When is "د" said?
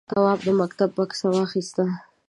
0.45-0.47